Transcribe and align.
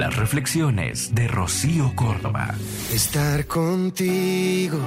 Las 0.00 0.16
reflexiones 0.16 1.14
de 1.14 1.28
Rocío 1.28 1.92
Córdoba. 1.94 2.54
Estar 2.90 3.44
contigo 3.46 4.78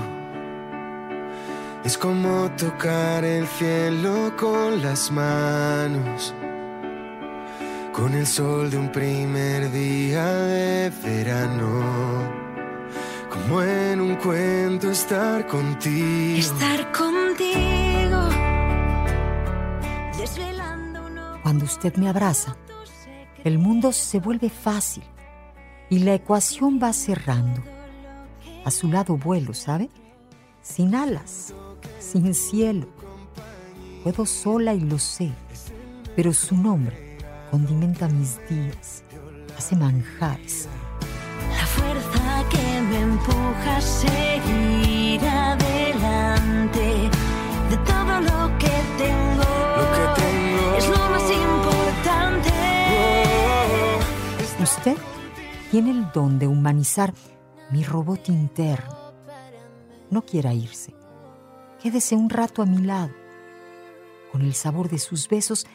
es 1.86 2.00
como 2.00 2.50
tocar 2.58 3.24
el 3.24 3.46
cielo 3.46 4.34
con 4.36 4.82
las 4.82 5.12
manos. 5.12 6.34
Con 7.94 8.16
el 8.16 8.26
sol 8.26 8.72
de 8.72 8.78
un 8.78 8.92
primer 8.92 9.72
día 9.72 10.26
de 10.26 10.92
verano. 11.04 12.34
Como 13.30 13.62
en 13.62 14.02
un 14.02 14.16
cuento 14.16 14.90
estar 14.90 15.46
contigo. 15.46 16.40
Estar 16.40 16.92
contigo. 16.92 18.30
Cuando 21.44 21.66
usted 21.66 21.94
me 21.98 22.10
abraza, 22.10 22.56
el 23.44 23.60
mundo 23.60 23.92
se 23.92 24.20
vuelve 24.20 24.50
fácil 24.50 25.04
y 25.90 26.00
la 26.00 26.14
ecuación 26.14 26.80
va 26.82 26.94
cerrando. 26.94 27.62
A 28.66 28.72
su 28.72 28.88
lado 28.88 29.18
vuelo, 29.18 29.54
¿sabe? 29.54 29.90
Sin 30.62 30.96
alas, 30.96 31.54
sin 32.00 32.34
cielo. 32.34 32.88
Puedo 34.04 34.26
sola 34.26 34.74
y 34.74 34.80
lo 34.80 34.98
sé, 34.98 35.32
pero 36.16 36.32
su 36.34 36.56
nombre 36.56 37.18
condimenta 37.52 38.08
mis 38.08 38.40
días, 38.50 39.04
hace 39.58 39.76
manjares. 39.76 40.68
La 41.58 41.66
fuerza 41.66 42.50
que 42.50 42.63
Usted 54.64 54.96
tiene 55.72 55.92
el 55.92 56.10
don 56.14 56.40
de 56.40 56.48
humanizar 56.48 57.14
mi 57.70 57.84
robot 57.84 58.30
interno. 58.30 58.96
No 60.10 60.22
quiera 60.22 60.54
irse. 60.54 60.96
Quédese 61.82 62.16
un 62.16 62.30
rato 62.30 62.62
a 62.62 62.66
mi 62.66 62.78
lado. 62.78 63.12
Con 64.32 64.42
el 64.42 64.54
sabor 64.54 64.88
de 64.88 65.00
sus 65.00 65.28
besos, 65.28 65.68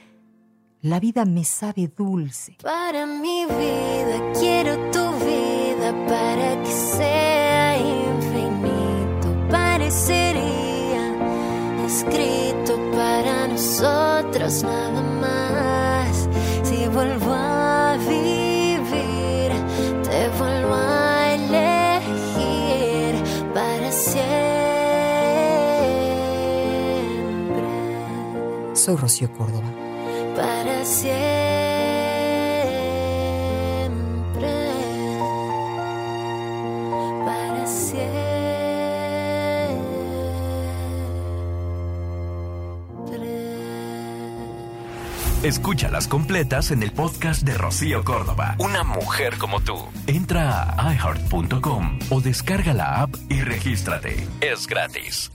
la 0.80 1.00
vida 1.00 1.26
me 1.26 1.44
sabe 1.44 1.92
dulce. 1.94 2.56
Para 2.62 3.04
mi 3.04 3.44
vida 3.44 4.32
quiero 4.40 4.76
tu 4.90 5.04
vida 5.22 5.92
para 6.06 6.62
que 6.62 6.72
sea 6.72 7.76
infinito. 7.76 9.48
Parecería 9.50 11.14
escrito 11.86 12.78
para 12.92 13.48
nosotros 13.48 14.62
nada 14.62 15.02
más. 15.02 16.26
Si 16.62 16.88
vuelvo 16.88 17.27
Soy 28.88 28.96
Rocío 28.96 29.30
Córdoba. 29.34 29.68
para 30.34 30.82
siempre. 30.82 31.12
Para 37.26 37.66
siempre. 37.66 38.08
Escúchalas 45.42 46.08
completas 46.08 46.70
en 46.70 46.82
el 46.82 46.92
podcast 46.92 47.42
de 47.42 47.52
Rocío 47.58 48.02
Córdoba. 48.04 48.54
Una 48.58 48.84
mujer 48.84 49.36
como 49.36 49.60
tú. 49.60 49.76
Entra 50.06 50.74
a 50.78 50.94
iheart.com 50.94 51.98
o 52.08 52.22
descarga 52.22 52.72
la 52.72 53.02
app 53.02 53.14
y 53.28 53.42
regístrate. 53.42 54.26
Es 54.40 54.66
gratis. 54.66 55.30